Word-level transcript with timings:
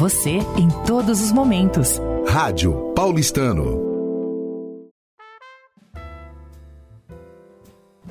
você 0.00 0.38
em 0.56 0.66
todos 0.86 1.20
os 1.20 1.30
momentos. 1.30 2.00
Rádio 2.26 2.72
Paulistano. 2.96 3.78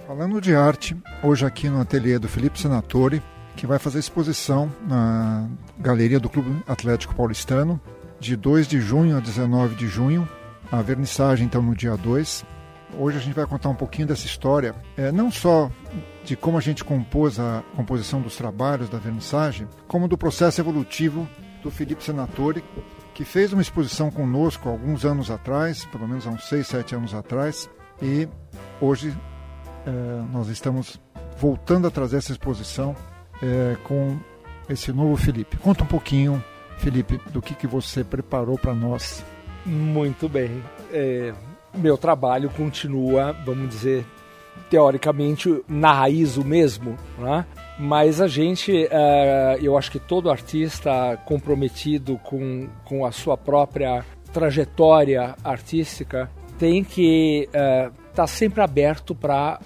Falando 0.05 0.39
de 0.39 0.53
arte, 0.53 0.95
hoje 1.23 1.47
aqui 1.47 1.67
no 1.67 1.81
ateliê 1.81 2.19
do 2.19 2.27
Felipe 2.27 2.59
Senatori, 2.59 3.23
que 3.55 3.65
vai 3.65 3.79
fazer 3.79 3.97
exposição 3.97 4.71
na 4.87 5.49
Galeria 5.79 6.19
do 6.19 6.29
Clube 6.29 6.61
Atlético 6.67 7.15
Paulistano, 7.15 7.81
de 8.19 8.35
2 8.35 8.67
de 8.67 8.79
junho 8.79 9.17
a 9.17 9.19
19 9.19 9.73
de 9.73 9.87
junho. 9.87 10.29
A 10.71 10.83
vernissagem, 10.83 11.47
então, 11.47 11.63
no 11.63 11.75
dia 11.75 11.97
2. 11.97 12.45
Hoje 12.99 13.17
a 13.17 13.19
gente 13.19 13.33
vai 13.33 13.47
contar 13.47 13.69
um 13.69 13.75
pouquinho 13.75 14.07
dessa 14.07 14.27
história, 14.27 14.75
é, 14.95 15.11
não 15.11 15.31
só 15.31 15.71
de 16.23 16.35
como 16.35 16.55
a 16.55 16.61
gente 16.61 16.83
compôs 16.83 17.39
a 17.39 17.63
composição 17.75 18.21
dos 18.21 18.35
trabalhos 18.35 18.89
da 18.89 18.99
vernissagem, 18.99 19.67
como 19.87 20.07
do 20.07 20.19
processo 20.19 20.61
evolutivo 20.61 21.27
do 21.61 21.71
Felipe 21.71 22.03
Senatori, 22.03 22.63
que 23.13 23.25
fez 23.25 23.51
uma 23.51 23.61
exposição 23.61 24.09
conosco 24.09 24.69
alguns 24.69 25.05
anos 25.05 25.29
atrás, 25.29 25.85
pelo 25.85 26.07
menos 26.07 26.25
há 26.25 26.29
uns 26.29 26.47
6, 26.47 26.67
7 26.67 26.95
anos 26.95 27.13
atrás, 27.13 27.69
e 28.01 28.27
hoje 28.79 29.15
é, 29.85 29.91
nós 30.31 30.47
estamos 30.47 30.99
voltando 31.37 31.87
a 31.87 31.91
trazer 31.91 32.17
essa 32.17 32.31
exposição 32.31 32.95
é, 33.41 33.75
com 33.83 34.17
esse 34.69 34.91
novo 34.91 35.15
Felipe. 35.17 35.57
Conta 35.57 35.83
um 35.83 35.87
pouquinho, 35.87 36.43
Felipe, 36.77 37.19
do 37.31 37.41
que, 37.41 37.55
que 37.55 37.67
você 37.67 38.03
preparou 38.03 38.57
para 38.57 38.73
nós. 38.73 39.23
Muito 39.65 40.29
bem. 40.29 40.63
É, 40.91 41.33
meu 41.73 41.97
trabalho 41.97 42.49
continua, 42.49 43.33
vamos 43.45 43.69
dizer, 43.69 44.05
teoricamente 44.69 45.63
na 45.67 45.93
raiz 45.93 46.37
o 46.37 46.43
mesmo, 46.43 46.95
né? 47.17 47.45
mas 47.79 48.19
a 48.19 48.27
gente, 48.27 48.71
uh, 48.71 49.63
eu 49.63 49.77
acho 49.77 49.89
que 49.89 49.99
todo 49.99 50.29
artista 50.29 51.17
comprometido 51.25 52.17
com, 52.17 52.67
com 52.83 53.05
a 53.05 53.11
sua 53.11 53.37
própria 53.37 54.03
trajetória 54.33 55.33
artística 55.43 56.29
tem 56.57 56.83
que 56.83 57.47
estar 57.47 57.89
uh, 57.89 57.93
tá 58.13 58.27
sempre 58.27 58.61
aberto 58.61 59.15
para 59.15 59.61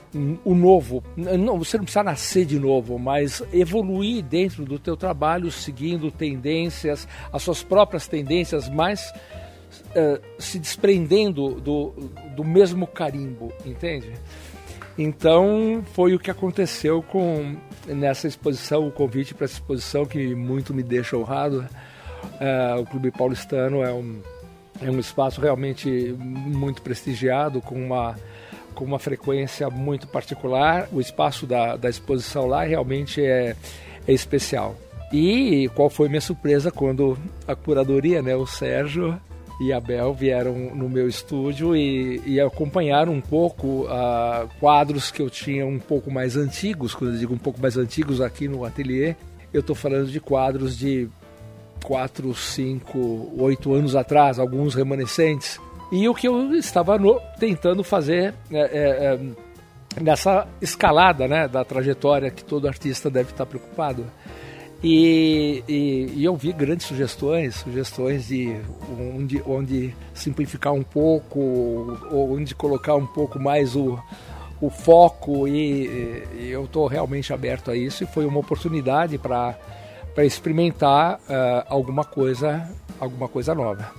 o 0.45 0.53
novo. 0.53 1.03
Não, 1.17 1.57
você 1.57 1.75
não 1.75 1.85
precisa 1.85 2.03
nascer 2.03 2.45
de 2.45 2.59
novo, 2.59 2.99
mas 2.99 3.41
evoluir 3.51 4.23
dentro 4.23 4.63
do 4.63 4.77
teu 4.77 4.95
trabalho, 4.95 5.51
seguindo 5.51 6.11
tendências, 6.11 7.07
as 7.31 7.41
suas 7.41 7.63
próprias 7.63 8.07
tendências, 8.07 8.69
mas 8.69 9.11
uh, 9.89 10.21
se 10.37 10.59
desprendendo 10.59 11.59
do, 11.59 11.93
do 12.35 12.43
mesmo 12.43 12.85
carimbo, 12.85 13.51
entende? 13.65 14.13
Então 14.97 15.83
foi 15.93 16.13
o 16.13 16.19
que 16.19 16.29
aconteceu 16.29 17.01
com 17.01 17.55
nessa 17.87 18.27
exposição, 18.27 18.87
o 18.87 18.91
convite 18.91 19.33
para 19.33 19.45
essa 19.45 19.55
exposição 19.55 20.05
que 20.05 20.35
muito 20.35 20.73
me 20.73 20.83
deixa 20.83 21.17
honrado. 21.17 21.67
Uh, 22.23 22.81
o 22.81 22.85
Clube 22.85 23.11
Paulistano 23.11 23.83
é 23.83 23.91
um, 23.91 24.21
é 24.81 24.89
um 24.89 24.99
espaço 24.99 25.41
realmente 25.41 26.15
muito 26.17 26.81
prestigiado, 26.81 27.61
com 27.61 27.75
uma, 27.75 28.15
com 28.75 28.85
uma 28.85 28.99
frequência 28.99 29.69
muito 29.69 30.07
particular. 30.07 30.87
O 30.91 31.01
espaço 31.01 31.45
da, 31.45 31.75
da 31.75 31.89
exposição 31.89 32.45
lá 32.45 32.63
realmente 32.63 33.21
é, 33.23 33.55
é 34.07 34.13
especial. 34.13 34.75
E 35.11 35.69
qual 35.75 35.89
foi 35.89 36.07
minha 36.07 36.21
surpresa 36.21 36.71
quando 36.71 37.17
a 37.47 37.55
curadoria, 37.55 38.21
né, 38.21 38.35
o 38.35 38.47
Sérgio 38.47 39.19
e 39.63 39.71
a 39.71 39.79
Bel 39.79 40.13
vieram 40.13 40.53
no 40.75 40.89
meu 40.89 41.07
estúdio 41.07 41.73
e, 41.73 42.21
e 42.25 42.41
acompanharam 42.41 43.13
um 43.13 43.21
pouco 43.21 43.85
uh, 43.85 44.49
quadros 44.59 45.09
que 45.09 45.21
eu 45.21 45.29
tinha 45.29 45.65
um 45.65 45.79
pouco 45.79 46.11
mais 46.11 46.35
antigos, 46.35 46.93
quando 46.93 47.13
eu 47.13 47.19
digo 47.19 47.33
um 47.33 47.37
pouco 47.37 47.61
mais 47.61 47.77
antigos 47.77 48.19
aqui 48.19 48.45
no 48.45 48.65
ateliê, 48.65 49.15
eu 49.53 49.61
estou 49.61 49.73
falando 49.73 50.07
de 50.07 50.19
quadros 50.19 50.77
de 50.77 51.07
4, 51.81 52.33
5, 52.35 53.31
8 53.37 53.73
anos 53.73 53.95
atrás, 53.95 54.37
alguns 54.37 54.75
remanescentes. 54.75 55.57
E 55.93 56.09
o 56.09 56.13
que 56.13 56.27
eu 56.27 56.53
estava 56.55 56.97
no, 56.97 57.21
tentando 57.39 57.85
fazer 57.85 58.33
é, 58.51 58.57
é, 58.57 58.65
é, 59.95 60.01
nessa 60.01 60.45
escalada 60.61 61.25
né, 61.25 61.47
da 61.47 61.63
trajetória 61.63 62.29
que 62.29 62.43
todo 62.43 62.67
artista 62.67 63.09
deve 63.09 63.31
estar 63.31 63.45
preocupado 63.45 64.05
e, 64.83 65.63
e, 65.67 66.13
e, 66.17 66.25
eu 66.25 66.35
vi 66.35 66.51
grandes 66.51 66.85
sugestões, 66.85 67.55
sugestões 67.55 68.27
de 68.27 68.59
onde, 69.15 69.41
onde 69.45 69.95
simplificar 70.13 70.73
um 70.73 70.83
pouco, 70.83 71.97
onde 72.11 72.53
colocar 72.53 72.95
um 72.95 73.05
pouco 73.05 73.39
mais 73.39 73.77
o, 73.77 73.97
o 74.59 74.69
foco 74.69 75.47
e, 75.47 76.25
e 76.37 76.49
eu 76.49 76.65
estou 76.65 76.87
realmente 76.87 77.31
aberto 77.31 77.71
a 77.71 77.77
isso 77.77 78.03
e 78.03 78.07
foi 78.07 78.25
uma 78.25 78.39
oportunidade 78.39 79.17
para 79.17 79.55
experimentar 80.17 81.15
uh, 81.15 81.65
alguma 81.67 82.03
coisa 82.03 82.69
alguma 82.99 83.27
coisa 83.27 83.55
nova. 83.55 83.89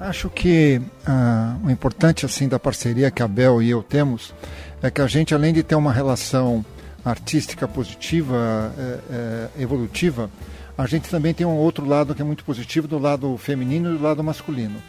Acho 0.00 0.28
que 0.28 0.80
uh, 1.06 1.66
o 1.66 1.70
importante 1.70 2.26
assim 2.26 2.48
da 2.48 2.58
parceria 2.58 3.10
que 3.10 3.22
a 3.22 3.28
Bel 3.28 3.62
e 3.62 3.70
eu 3.70 3.82
temos 3.82 4.34
é 4.82 4.90
que 4.90 5.00
a 5.00 5.06
gente 5.06 5.34
além 5.34 5.52
de 5.52 5.62
ter 5.62 5.74
uma 5.74 5.92
relação 5.92 6.64
artística 7.04 7.66
positiva, 7.66 8.72
é, 8.78 8.98
é, 9.10 9.62
evolutiva, 9.62 10.30
a 10.76 10.86
gente 10.86 11.08
também 11.08 11.34
tem 11.34 11.46
um 11.46 11.56
outro 11.56 11.86
lado 11.86 12.14
que 12.14 12.22
é 12.22 12.24
muito 12.24 12.44
positivo, 12.44 12.88
do 12.88 12.98
lado 12.98 13.36
feminino 13.36 13.94
e 13.94 13.98
do 13.98 14.02
lado 14.02 14.22
masculino. 14.24 14.82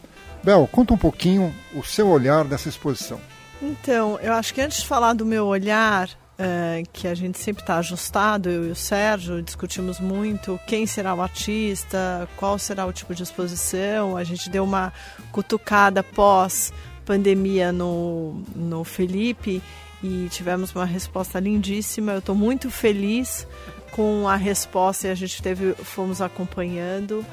Bel, 0.44 0.68
conta 0.72 0.94
um 0.94 0.98
pouquinho 0.98 1.54
o 1.74 1.84
seu 1.84 2.08
olhar 2.08 2.46
dessa 2.46 2.70
exposição. 2.70 3.20
Então, 3.62 4.20
eu 4.22 4.34
acho 4.34 4.54
que 4.54 4.62
antes 4.62 4.82
de 4.82 4.88
falar 4.88 5.14
do 5.14 5.26
meu 5.26 5.46
olhar, 5.46 6.10
é, 6.38 6.84
que 6.92 7.08
a 7.08 7.16
gente 7.16 7.38
sempre 7.38 7.64
está 7.64 7.78
ajustado, 7.78 8.50
eu 8.50 8.68
e 8.68 8.72
o 8.72 8.76
Sérgio 8.76 9.42
discutimos 9.42 10.00
muito 10.00 10.60
quem 10.68 10.86
será 10.86 11.14
o 11.14 11.22
artista, 11.22 12.28
qual 12.36 12.58
será 12.58 12.86
o 12.86 12.94
tipo 12.94 13.14
de 13.14 13.24
exposição. 13.24 14.18
A 14.18 14.24
gente 14.24 14.50
deu 14.50 14.64
uma 14.64 14.92
cutucada 15.32 16.04
pós 16.04 16.74
pandemia 17.06 17.72
no, 17.72 18.42
no 18.56 18.84
Felipe 18.84 19.62
e 20.04 20.28
tivemos 20.30 20.76
uma 20.76 20.86
resposta 20.86 21.40
lindíssima. 21.40 22.12
Eu 22.12 22.20
estou 22.20 22.36
muito 22.36 22.70
feliz 22.70 23.48
com 23.92 24.28
a 24.28 24.36
resposta 24.36 25.08
e 25.08 25.12
a 25.12 25.16
gente 25.16 25.42
teve, 25.42 25.74
fomos 25.76 26.22
acompanhando. 26.22 27.26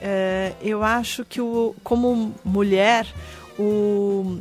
É, 0.00 0.52
eu 0.62 0.82
acho 0.82 1.24
que 1.24 1.40
o, 1.40 1.74
como 1.84 2.34
mulher, 2.42 3.06
o, 3.58 4.38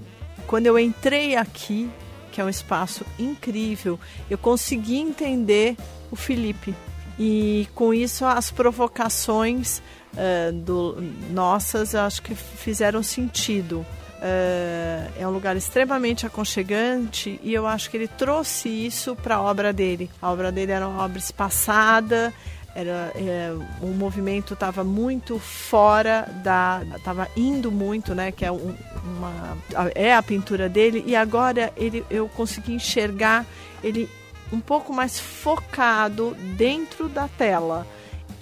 quando 0.48 0.68
eu 0.68 0.80
entrei 0.80 1.36
aqui, 1.36 1.90
que 2.32 2.40
é 2.40 2.44
um 2.44 2.50
espaço 2.50 3.06
incrível, 3.20 4.00
eu 4.30 4.38
consegui 4.38 4.98
entender 4.98 5.76
o 6.10 6.16
Felipe. 6.16 6.74
E 7.18 7.68
com 7.74 7.94
isso 7.94 8.26
as 8.26 8.52
provocações 8.52 9.82
uh, 10.14 10.52
do, 10.52 11.02
nossas 11.32 11.96
acho 11.96 12.22
que 12.22 12.36
fizeram 12.36 13.02
sentido. 13.02 13.86
Uh, 14.16 15.12
é 15.20 15.28
um 15.28 15.30
lugar 15.30 15.58
extremamente 15.58 16.26
aconchegante 16.26 17.40
e 17.44 17.54
eu 17.54 17.68
acho 17.68 17.90
que 17.90 17.98
ele 17.98 18.08
trouxe 18.08 18.70
isso 18.70 19.16
para 19.16 19.36
a 19.36 19.42
obra 19.42 19.74
dele. 19.74 20.10
A 20.22 20.32
obra 20.32 20.52
dele 20.52 20.72
era 20.72 20.88
uma 20.88 21.04
obra 21.04 21.20
espaçada, 21.20 22.34
era 22.76 23.12
é, 23.16 23.54
o 23.82 23.88
movimento 23.88 24.54
estava 24.54 24.84
muito 24.84 25.40
fora 25.40 26.28
da 26.44 26.82
estava 26.96 27.28
indo 27.36 27.72
muito 27.72 28.14
né 28.14 28.34
que 28.34 28.44
é 28.44 28.52
um, 28.52 28.76
uma 29.06 29.58
é 29.96 30.14
a 30.14 30.22
pintura 30.22 30.68
dele 30.68 31.02
e 31.08 31.16
agora 31.16 31.72
ele 31.78 32.06
eu 32.10 32.28
consegui 32.28 32.74
enxergar 32.74 33.46
ele 33.82 34.10
um 34.52 34.60
pouco 34.60 34.94
mais 34.94 35.18
focado 35.18 36.36
dentro 36.58 37.08
da 37.08 37.30
tela 37.30 37.88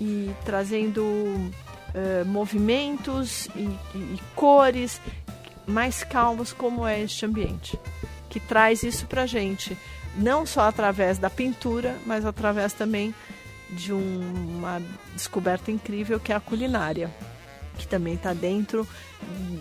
e 0.01 0.31
trazendo 0.44 1.01
uh, 1.03 2.25
movimentos 2.25 3.47
e, 3.56 3.69
e, 3.94 3.97
e 3.97 4.19
cores 4.35 5.00
mais 5.68 6.03
calmos 6.03 6.51
como 6.53 6.85
é 6.85 7.01
este 7.01 7.25
ambiente, 7.25 7.79
que 8.29 8.40
traz 8.40 8.84
isso 8.84 9.06
para 9.06 9.25
gente, 9.25 9.78
não 10.16 10.46
só 10.46 10.62
através 10.62 11.18
da 11.18 11.29
pintura, 11.29 11.97
mas 12.06 12.25
através 12.25 12.74
também 12.74 13.13
de 13.69 13.91
um, 13.91 14.57
uma 14.57 14.81
descoberta 15.13 15.72
incrível 15.72 16.19
que 16.19 16.31
é 16.31 16.35
a 16.35 16.40
culinária, 16.40 17.12
que 17.77 17.88
também 17.88 18.13
está 18.13 18.33
dentro 18.33 18.88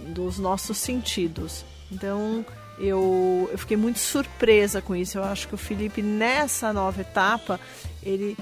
dos 0.09 0.39
nossos 0.39 0.77
sentidos. 0.77 1.65
Então 1.91 2.45
eu, 2.79 3.49
eu 3.51 3.59
fiquei 3.59 3.77
muito 3.77 3.99
surpresa 3.99 4.83
com 4.83 4.95
isso. 4.95 5.19
Eu 5.19 5.25
acho 5.25 5.49
que 5.49 5.55
o 5.55 5.59
Felipe 5.59 6.03
nessa 6.03 6.73
nova 6.73 7.01
etapa 7.01 7.59
ele 8.03 8.37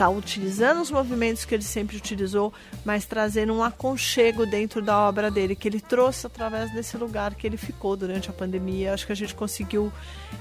está 0.00 0.08
utilizando 0.08 0.80
os 0.80 0.90
movimentos 0.90 1.44
que 1.44 1.54
ele 1.54 1.62
sempre 1.62 1.98
utilizou, 1.98 2.54
mas 2.86 3.04
trazendo 3.04 3.52
um 3.52 3.62
aconchego 3.62 4.46
dentro 4.46 4.80
da 4.80 4.98
obra 4.98 5.30
dele, 5.30 5.54
que 5.54 5.68
ele 5.68 5.78
trouxe 5.78 6.26
através 6.26 6.72
desse 6.72 6.96
lugar 6.96 7.34
que 7.34 7.46
ele 7.46 7.58
ficou 7.58 7.94
durante 7.98 8.30
a 8.30 8.32
pandemia. 8.32 8.94
Acho 8.94 9.04
que 9.04 9.12
a 9.12 9.16
gente 9.16 9.34
conseguiu, 9.34 9.92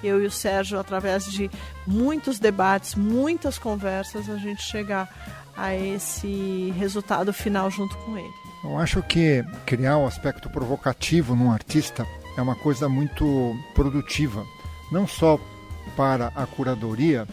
eu 0.02 0.24
e 0.24 0.26
o 0.26 0.32
Sérgio, 0.32 0.80
através 0.80 1.26
de 1.26 1.52
muitos 1.86 2.40
debates, 2.40 2.96
muitas 2.96 3.60
conversas, 3.60 4.30
a 4.30 4.38
gente 4.38 4.62
chegar 4.62 5.14
a 5.58 5.76
esse 5.76 6.74
resultado 6.78 7.34
final 7.34 7.70
junto 7.70 7.98
com 7.98 8.18
ele. 8.18 8.34
Eu 8.64 8.78
acho 8.78 9.04
que 9.04 9.44
criar 9.66 9.98
um 9.98 10.08
aspecto 10.08 10.50
provocativo 10.50 11.36
num 11.36 11.52
artista 11.52 12.08
é 12.38 12.42
uma 12.42 12.56
coisa 12.56 12.88
muito 12.88 13.54
produtiva, 13.76 14.46
não 14.90 15.06
só 15.06 15.38
para 15.98 16.28
a 16.34 16.46
curadoria, 16.46 17.28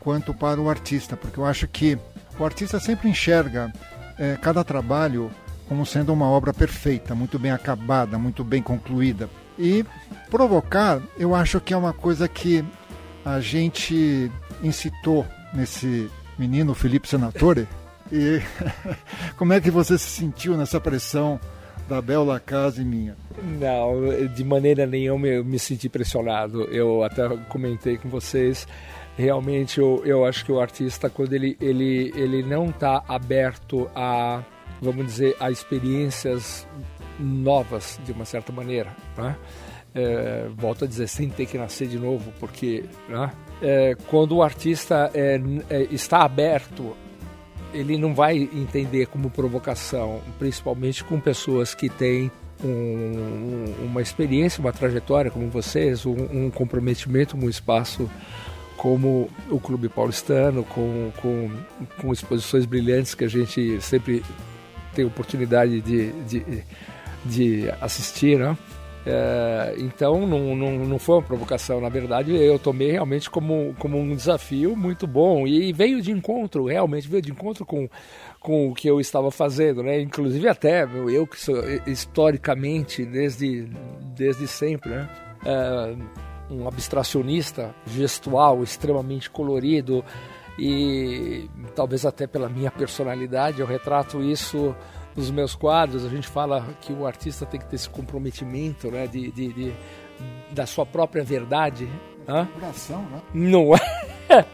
quanto 0.00 0.32
para 0.34 0.60
o 0.60 0.68
artista, 0.68 1.16
porque 1.16 1.38
eu 1.38 1.44
acho 1.44 1.66
que 1.68 1.98
o 2.38 2.44
artista 2.44 2.78
sempre 2.78 3.08
enxerga 3.08 3.72
é, 4.18 4.36
cada 4.40 4.62
trabalho 4.64 5.30
como 5.68 5.84
sendo 5.84 6.12
uma 6.12 6.26
obra 6.26 6.52
perfeita, 6.54 7.14
muito 7.14 7.38
bem 7.38 7.50
acabada, 7.50 8.18
muito 8.18 8.42
bem 8.42 8.62
concluída. 8.62 9.28
E 9.58 9.84
provocar, 10.30 11.00
eu 11.18 11.34
acho 11.34 11.60
que 11.60 11.74
é 11.74 11.76
uma 11.76 11.92
coisa 11.92 12.26
que 12.26 12.64
a 13.24 13.38
gente 13.40 14.30
incitou 14.62 15.26
nesse 15.52 16.10
menino 16.38 16.74
Felipe 16.74 17.08
Senatore. 17.08 17.66
E 18.10 18.40
como 19.36 19.52
é 19.52 19.60
que 19.60 19.70
você 19.70 19.98
se 19.98 20.08
sentiu 20.08 20.56
nessa 20.56 20.80
pressão 20.80 21.38
da 21.86 22.00
Bela 22.00 22.40
Casa 22.40 22.80
e 22.80 22.84
minha? 22.86 23.14
Não, 23.60 24.26
de 24.34 24.42
maneira 24.42 24.86
nenhuma 24.86 25.26
eu 25.26 25.44
me 25.44 25.58
senti 25.58 25.90
pressionado. 25.90 26.62
Eu 26.70 27.04
até 27.04 27.28
comentei 27.50 27.98
com 27.98 28.08
vocês. 28.08 28.66
Realmente, 29.18 29.80
eu, 29.80 30.00
eu 30.04 30.24
acho 30.24 30.44
que 30.44 30.52
o 30.52 30.60
artista, 30.60 31.10
quando 31.10 31.32
ele, 31.32 31.56
ele, 31.60 32.12
ele 32.14 32.40
não 32.40 32.66
está 32.66 33.02
aberto 33.08 33.90
a, 33.92 34.44
vamos 34.80 35.04
dizer, 35.06 35.36
a 35.40 35.50
experiências 35.50 36.64
novas, 37.18 37.98
de 38.04 38.12
uma 38.12 38.24
certa 38.24 38.52
maneira, 38.52 38.94
né? 39.16 39.36
É, 39.92 40.46
volto 40.56 40.84
a 40.84 40.86
dizer, 40.86 41.08
sem 41.08 41.28
ter 41.28 41.46
que 41.46 41.58
nascer 41.58 41.88
de 41.88 41.98
novo, 41.98 42.32
porque 42.38 42.84
né? 43.08 43.32
é, 43.60 43.96
quando 44.06 44.36
o 44.36 44.42
artista 44.42 45.10
é, 45.12 45.40
é 45.68 45.82
está 45.90 46.22
aberto 46.22 46.94
ele 47.72 47.98
não 47.98 48.14
vai 48.14 48.36
entender 48.36 49.06
como 49.06 49.30
provocação, 49.30 50.20
principalmente 50.38 51.04
com 51.04 51.20
pessoas 51.20 51.74
que 51.74 51.88
têm 51.88 52.30
um, 52.64 53.74
uma 53.84 54.00
experiência, 54.00 54.60
uma 54.60 54.72
trajetória 54.72 55.30
como 55.30 55.48
vocês, 55.48 56.06
um, 56.06 56.46
um, 56.46 56.50
comprometimento 56.50 57.36
com 57.36 57.46
um 57.46 57.48
espaço 57.48 58.10
como 58.78 59.28
o 59.50 59.58
Clube 59.58 59.88
Paulistano, 59.88 60.64
com, 60.64 61.10
com, 61.20 61.50
com 62.00 62.12
exposições 62.12 62.64
brilhantes 62.64 63.14
que 63.14 63.24
a 63.24 63.28
gente 63.28 63.80
sempre 63.80 64.24
tem 64.94 65.04
oportunidade 65.04 65.80
de, 65.80 66.12
de, 66.22 66.64
de 67.24 67.70
assistir, 67.80 68.38
né? 68.38 68.56
É, 69.04 69.74
então 69.78 70.26
não, 70.26 70.54
não, 70.54 70.84
não 70.84 70.98
foi 70.98 71.16
uma 71.16 71.22
provocação, 71.22 71.80
na 71.80 71.88
verdade 71.88 72.34
eu 72.34 72.58
tomei 72.58 72.90
realmente 72.90 73.30
como, 73.30 73.74
como 73.78 73.96
um 73.96 74.14
desafio 74.14 74.76
muito 74.76 75.06
bom 75.06 75.46
e 75.46 75.72
veio 75.72 76.02
de 76.02 76.10
encontro, 76.10 76.66
realmente 76.66 77.08
veio 77.08 77.22
de 77.22 77.30
encontro 77.30 77.64
com, 77.64 77.88
com 78.38 78.68
o 78.68 78.74
que 78.74 78.86
eu 78.88 79.00
estava 79.00 79.30
fazendo, 79.30 79.82
né? 79.82 80.00
Inclusive 80.00 80.46
até 80.46 80.84
eu 80.84 81.26
que 81.26 81.40
sou 81.40 81.56
historicamente 81.86 83.04
desde, 83.04 83.68
desde 84.14 84.46
sempre, 84.46 84.90
né? 84.90 85.08
É, 85.44 86.27
um 86.50 86.66
abstracionista 86.66 87.74
gestual 87.86 88.62
extremamente 88.62 89.30
colorido 89.30 90.04
e 90.58 91.48
talvez 91.74 92.04
até 92.04 92.26
pela 92.26 92.48
minha 92.48 92.70
personalidade 92.70 93.60
eu 93.60 93.66
retrato 93.66 94.20
isso 94.22 94.74
nos 95.14 95.30
meus 95.30 95.54
quadros, 95.54 96.04
a 96.04 96.08
gente 96.08 96.28
fala 96.28 96.64
que 96.80 96.92
o 96.92 97.06
artista 97.06 97.44
tem 97.44 97.58
que 97.58 97.66
ter 97.66 97.76
esse 97.76 97.88
comprometimento, 97.88 98.88
né, 98.88 99.06
de, 99.06 99.32
de, 99.32 99.52
de 99.52 99.74
da 100.52 100.64
sua 100.64 100.86
própria 100.86 101.24
verdade. 101.24 101.88
Hã? 102.26 102.46
Coração, 102.46 103.02
né? 103.02 103.22
Não 103.34 103.74
é? 103.74 103.78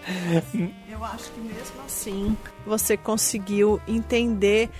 Eu 0.88 1.05
acho 1.05 1.31
que 1.32 1.41
mesmo 1.41 1.82
assim 1.85 2.37
você 2.64 2.96
conseguiu 2.96 3.81
entender 3.87 4.70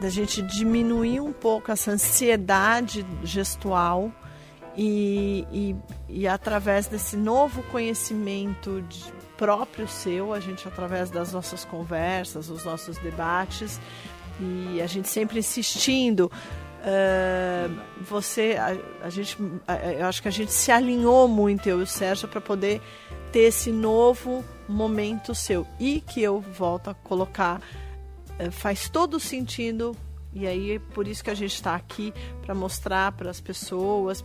da 0.00 0.08
gente 0.08 0.42
diminuir 0.42 1.20
um 1.20 1.32
pouco 1.32 1.72
essa 1.72 1.90
ansiedade 1.90 3.06
gestual 3.24 4.12
e, 4.76 5.46
e, 5.52 5.76
e 6.08 6.26
através 6.26 6.86
desse 6.86 7.16
novo 7.16 7.62
conhecimento 7.64 8.82
de, 8.82 9.12
próprio 9.36 9.88
seu, 9.88 10.32
a 10.32 10.38
gente 10.38 10.68
através 10.68 11.10
das 11.10 11.32
nossas 11.32 11.64
conversas, 11.64 12.48
os 12.48 12.64
nossos 12.64 12.96
debates, 12.98 13.80
e 14.38 14.80
a 14.80 14.86
gente 14.86 15.08
sempre 15.08 15.40
insistindo. 15.40 16.30
Uh, 16.82 17.80
você, 18.00 18.56
a, 18.56 19.06
a 19.06 19.10
gente, 19.10 19.36
eu 19.98 20.06
acho 20.06 20.22
que 20.22 20.28
a 20.28 20.32
gente 20.32 20.52
se 20.52 20.70
alinhou 20.70 21.26
muito, 21.26 21.68
eu 21.68 21.80
e 21.80 21.82
o 21.82 21.86
Sérgio, 21.86 22.28
para 22.28 22.40
poder 22.40 22.80
ter 23.32 23.40
esse 23.40 23.72
novo 23.72 24.44
momento 24.68 25.34
seu. 25.34 25.66
E 25.80 26.00
que 26.00 26.22
eu 26.22 26.40
volto 26.40 26.90
a 26.90 26.94
colocar, 26.94 27.60
uh, 28.38 28.52
faz 28.52 28.88
todo 28.88 29.18
sentido 29.18 29.96
e 30.34 30.46
aí 30.46 30.72
é 30.72 30.78
por 30.78 31.06
isso 31.06 31.22
que 31.22 31.30
a 31.30 31.34
gente 31.34 31.54
está 31.54 31.74
aqui 31.74 32.12
para 32.40 32.54
mostrar 32.54 33.12
para 33.12 33.30
as 33.30 33.40
pessoas, 33.40 34.22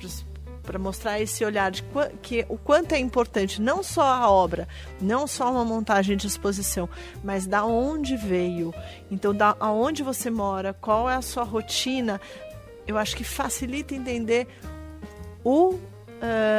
para 0.68 0.78
mostrar 0.78 1.20
esse 1.22 1.46
olhar 1.46 1.72
de 1.72 1.82
que 2.22 2.46
o 2.50 2.58
quanto 2.58 2.92
é 2.92 3.00
importante 3.00 3.62
não 3.62 3.82
só 3.82 4.04
a 4.04 4.30
obra, 4.30 4.68
não 5.02 5.26
só 5.26 5.50
uma 5.50 5.64
montagem 5.64 6.18
de 6.18 6.28
exposição, 6.28 6.90
mas 7.24 7.48
da 7.48 7.64
onde 7.64 8.18
veio. 8.18 8.74
Então, 9.10 9.34
da 9.34 9.56
aonde 9.62 10.04
você 10.04 10.30
mora, 10.30 10.74
qual 10.74 11.10
é 11.10 11.16
a 11.16 11.22
sua 11.22 11.44
rotina, 11.44 12.20
eu 12.86 12.98
acho 12.98 13.16
que 13.16 13.24
facilita 13.24 13.96
entender 13.96 14.46
o 15.42 15.70
uh, 15.70 15.80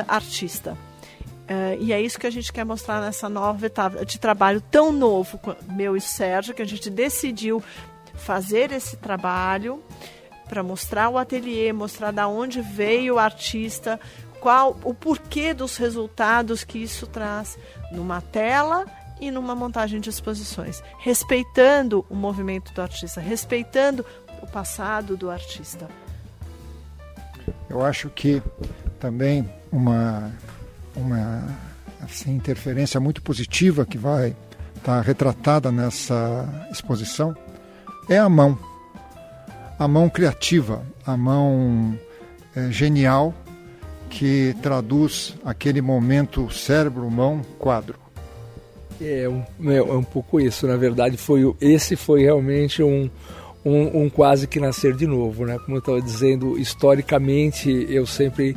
artista. 0.09 0.73
Uh, 0.73 1.81
e 1.81 1.93
é 1.93 2.01
isso 2.01 2.19
que 2.19 2.27
a 2.27 2.31
gente 2.31 2.51
quer 2.51 2.65
mostrar 2.65 3.03
nessa 3.03 3.29
nova 3.29 3.67
etapa 3.67 4.05
de 4.05 4.19
trabalho 4.19 4.63
tão 4.71 4.91
novo, 4.91 5.39
meu 5.69 5.97
e 5.97 6.01
Sérgio, 6.01 6.55
que 6.55 6.63
a 6.63 6.67
gente 6.67 6.89
decidiu 6.89 7.63
fazer 8.15 8.73
esse 8.73 8.97
trabalho 8.97 9.83
para 10.49 10.63
mostrar 10.63 11.09
o 11.09 11.19
ateliê, 11.19 11.73
mostrar 11.73 12.11
da 12.11 12.27
onde 12.27 12.61
veio 12.61 13.15
o 13.15 13.19
artista, 13.19 14.01
qual 14.41 14.77
o 14.83 14.95
porquê 14.95 15.53
dos 15.53 15.77
resultados 15.77 16.65
que 16.65 16.79
isso 16.79 17.07
traz 17.07 17.59
numa 17.93 18.21
tela 18.21 18.87
e 19.21 19.31
numa 19.31 19.55
montagem 19.55 20.01
de 20.01 20.11
exposições, 20.11 20.83
respeitando 20.99 22.05
o 22.09 22.15
movimento 22.15 22.73
do 22.73 22.81
artista, 22.81 23.21
respeitando 23.21 24.05
o 24.41 24.47
passado 24.47 25.17
do 25.17 25.31
artista. 25.31 25.89
Eu 27.69 27.85
acho 27.85 28.09
que 28.11 28.43
também 28.99 29.49
uma 29.73 30.33
uma 30.95 31.45
assim, 32.03 32.35
interferência 32.35 32.99
muito 33.01 33.23
positiva 33.23 33.87
que 33.87 33.99
vai 33.99 34.37
estar 34.77 34.97
tá 34.97 35.01
retratada 35.01 35.71
nessa 35.71 36.69
exposição 36.71 37.37
é 38.09 38.19
a 38.19 38.29
mão 38.29 38.59
a 39.79 39.87
mão 39.87 40.09
criativa, 40.09 40.85
a 41.07 41.17
mão 41.17 41.99
é, 42.55 42.71
genial 42.71 43.35
que 44.11 44.55
traduz 44.63 45.37
aquele 45.45 45.81
momento 45.81 46.51
cérebro-mão 46.51 47.43
quadro. 47.59 47.99
É 49.01 49.29
um, 49.29 49.71
é, 49.71 49.77
é 49.77 49.83
um 49.83 50.03
pouco 50.03 50.41
isso, 50.41 50.67
na 50.67 50.77
verdade 50.77 51.17
foi 51.17 51.43
esse 51.61 51.95
foi 51.95 52.23
realmente 52.23 52.83
um, 52.83 53.09
um, 53.65 54.03
um 54.03 54.11
quase 54.11 54.49
que 54.49 54.59
nascer 54.59 54.95
de 54.95 55.07
novo, 55.07 55.47
né? 55.47 55.57
Como 55.59 55.77
eu 55.77 55.81
estava 55.81 56.03
dizendo, 56.03 56.59
historicamente 56.59 57.87
eu 57.89 58.07
sempre 58.07 58.57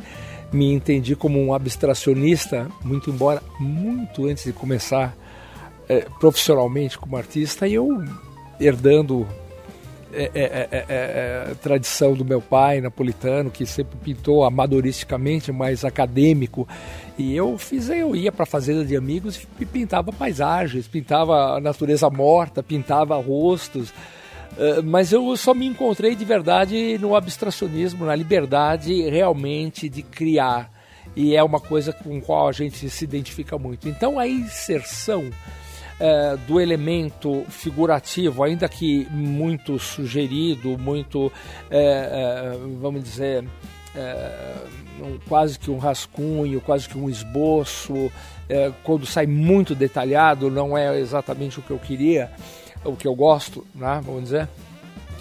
me 0.52 0.72
entendi 0.72 1.14
como 1.14 1.40
um 1.40 1.54
abstracionista, 1.54 2.66
muito 2.84 3.10
embora 3.10 3.40
muito 3.60 4.26
antes 4.26 4.44
de 4.44 4.52
começar 4.52 5.16
é, 5.88 6.06
profissionalmente 6.18 6.98
como 6.98 7.16
artista, 7.16 7.68
e 7.68 7.74
eu 7.74 8.02
herdando 8.58 9.26
é 10.12 10.30
é, 10.34 10.42
é, 10.42 10.68
é, 10.70 10.84
é, 10.88 11.54
tradição 11.62 12.14
do 12.14 12.24
meu 12.24 12.40
pai 12.40 12.80
napolitano, 12.80 13.50
que 13.50 13.64
sempre 13.64 13.96
pintou 13.98 14.44
amadoristicamente, 14.44 15.50
mais 15.50 15.84
acadêmico. 15.84 16.68
E 17.16 17.34
eu 17.34 17.56
fiz, 17.56 17.88
eu 17.88 18.14
ia 18.14 18.30
para 18.30 18.42
a 18.42 18.46
fazenda 18.46 18.84
de 18.84 18.96
amigos 18.96 19.40
e 19.58 19.64
pintava 19.64 20.12
paisagens, 20.12 20.86
pintava 20.86 21.56
a 21.56 21.60
natureza 21.60 22.10
morta, 22.10 22.62
pintava 22.62 23.16
rostos. 23.16 23.92
Mas 24.84 25.12
eu 25.12 25.34
só 25.34 25.54
me 25.54 25.64
encontrei 25.64 26.14
de 26.14 26.26
verdade 26.26 26.98
no 26.98 27.16
abstracionismo, 27.16 28.04
na 28.04 28.14
liberdade 28.14 29.08
realmente 29.08 29.88
de 29.88 30.02
criar. 30.02 30.70
E 31.16 31.34
é 31.34 31.42
uma 31.42 31.58
coisa 31.58 31.90
com 31.92 32.20
qual 32.20 32.48
a 32.48 32.52
gente 32.52 32.88
se 32.90 33.04
identifica 33.04 33.56
muito. 33.58 33.88
Então 33.88 34.18
a 34.18 34.26
inserção 34.26 35.30
é, 36.02 36.36
do 36.48 36.60
elemento 36.60 37.44
figurativo, 37.48 38.42
ainda 38.42 38.68
que 38.68 39.06
muito 39.08 39.78
sugerido, 39.78 40.76
muito, 40.76 41.30
é, 41.70 41.78
é, 41.78 42.58
vamos 42.80 43.04
dizer, 43.04 43.44
é, 43.94 44.54
um, 45.00 45.16
quase 45.28 45.56
que 45.56 45.70
um 45.70 45.78
rascunho, 45.78 46.60
quase 46.60 46.88
que 46.88 46.98
um 46.98 47.08
esboço, 47.08 48.10
é, 48.48 48.72
quando 48.82 49.06
sai 49.06 49.28
muito 49.28 49.76
detalhado, 49.76 50.50
não 50.50 50.76
é 50.76 50.98
exatamente 50.98 51.60
o 51.60 51.62
que 51.62 51.70
eu 51.70 51.78
queria, 51.78 52.32
o 52.84 52.96
que 52.96 53.06
eu 53.06 53.14
gosto, 53.14 53.64
né, 53.72 54.00
vamos 54.04 54.24
dizer. 54.24 54.48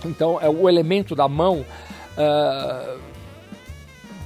Então, 0.04 0.42
é 0.42 0.50
o 0.50 0.68
elemento 0.68 1.16
da 1.16 1.28
mão. 1.28 1.64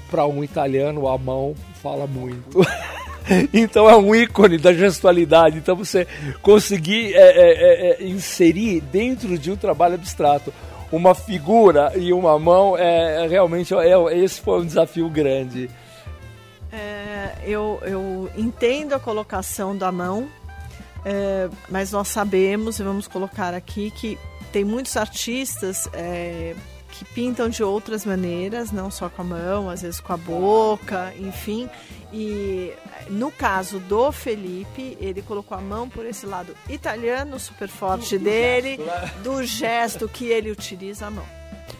Para 0.09 0.25
um 0.25 0.41
italiano, 0.41 1.05
a 1.05 1.17
mão 1.17 1.53
fala 1.81 2.07
muito. 2.07 2.61
então 3.53 3.89
é 3.89 3.95
um 3.95 4.13
ícone 4.13 4.57
da 4.57 4.73
gestualidade. 4.73 5.57
Então 5.57 5.75
você 5.75 6.07
conseguir 6.41 7.13
é, 7.13 7.19
é, 7.19 7.51
é, 7.51 8.03
é, 8.03 8.07
inserir 8.07 8.81
dentro 8.81 9.37
de 9.37 9.51
um 9.51 9.55
trabalho 9.55 9.95
abstrato 9.95 10.53
uma 10.91 11.15
figura 11.15 11.91
e 11.95 12.13
uma 12.13 12.37
mão 12.37 12.77
é, 12.77 13.25
é 13.25 13.27
realmente 13.27 13.73
é, 13.73 14.17
esse 14.17 14.39
foi 14.39 14.61
um 14.61 14.65
desafio 14.65 15.09
grande. 15.09 15.69
eu, 17.45 17.79
eu 17.83 18.29
entendo 18.37 18.93
a 18.93 18.99
colocação 18.99 19.75
da 19.75 19.91
mão, 19.91 20.27
mas 21.69 21.91
nós 21.91 22.07
sabemos 22.07 22.79
e 22.79 22.83
vamos 22.83 23.07
colocar 23.07 23.53
aqui 23.53 23.91
que 23.91 24.17
tem 24.51 24.63
muitos 24.63 24.95
artistas 24.95 25.89
é, 25.91 26.55
que 26.97 27.05
pintam 27.05 27.49
de 27.49 27.63
outras 27.63 28.05
maneiras, 28.05 28.71
não 28.71 28.89
só 28.89 29.09
com 29.09 29.21
a 29.21 29.25
mão, 29.25 29.69
às 29.69 29.81
vezes 29.81 29.99
com 29.99 30.13
a 30.13 30.17
boca, 30.17 31.13
enfim. 31.19 31.69
E 32.13 32.71
no 33.09 33.29
caso 33.31 33.79
do 33.79 34.11
Felipe, 34.11 34.97
ele 35.01 35.21
colocou 35.21 35.57
a 35.57 35.61
mão 35.61 35.89
por 35.89 36.05
esse 36.05 36.25
lado 36.25 36.55
italiano 36.69 37.39
super 37.39 37.67
forte 37.67 38.17
dele, 38.17 38.77
né? 38.77 39.11
do 39.23 39.43
gesto 39.43 40.07
que 40.07 40.25
ele 40.25 40.49
utiliza 40.49 41.07
a 41.07 41.11
mão 41.11 41.25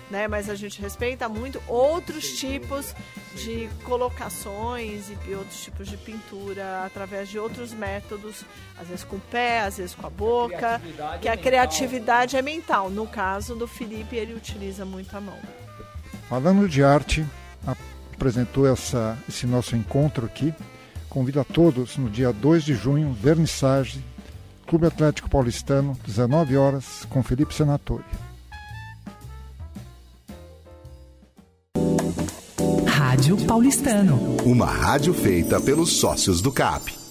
né? 0.10 0.28
Mas 0.28 0.50
a 0.50 0.56
gente 0.56 0.82
respeita 0.82 1.28
muito 1.28 1.62
outros 1.68 2.38
tipos 2.38 2.96
de 3.36 3.70
colocações 3.84 5.12
e 5.28 5.34
outros 5.34 5.64
tipos 5.64 5.88
de 5.88 5.98
pintura 5.98 6.84
através 6.86 7.30
de 7.30 7.40
outros 7.40 7.74
métodos, 7.74 8.44
às 8.80 8.88
vezes 8.88 9.04
com 9.04 9.18
o 9.18 9.22
pé, 9.22 9.62
às 9.62 9.78
vezes 9.78 9.96
com 9.96 10.06
a 10.06 10.10
boca, 10.10 10.82
a 11.14 11.18
que 11.18 11.28
a 11.28 11.38
criatividade 11.38 12.38
é 12.38 12.42
mental. 12.42 12.90
No 12.90 13.08
caso 13.08 13.56
do 13.56 13.68
Felipe, 13.68 14.16
ele 14.16 14.34
utiliza 14.34 14.86
muito 14.86 15.16
a 15.16 15.22
mão. 15.22 15.40
Falando 16.30 16.68
de 16.68 16.84
arte, 16.84 17.26
apresentou 18.14 18.68
essa, 18.68 19.18
esse 19.28 19.46
nosso 19.46 19.76
encontro 19.76 20.26
aqui. 20.26 20.54
Convido 21.10 21.40
a 21.40 21.44
todos 21.44 21.98
no 21.98 22.10
dia 22.10 22.34
2 22.34 22.64
de 22.64 22.74
junho, 22.74 23.14
vernissage, 23.14 24.04
Clube 24.68 24.88
Atlético 24.88 25.30
Paulistano, 25.30 25.98
19 26.06 26.58
horas, 26.58 27.06
com 27.10 27.22
Felipe 27.22 27.54
Senatori. 27.54 28.04
Paulistano. 33.56 34.36
Uma 34.44 34.66
rádio 34.66 35.14
feita 35.14 35.62
pelos 35.62 35.94
sócios 35.94 36.42
do 36.42 36.52
CAP. 36.52 37.05